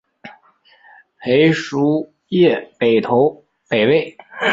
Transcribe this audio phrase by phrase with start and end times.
[1.19, 4.17] 裴叔业北投北魏。